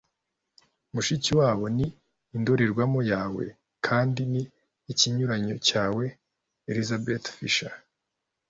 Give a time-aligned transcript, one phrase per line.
[0.93, 1.87] mushikiwabo ni
[2.35, 3.45] indorerwamo yawe-
[3.85, 4.43] kandi ni
[4.91, 6.05] ikinyuranyo cyawe.-
[6.69, 7.75] elizabeth fishel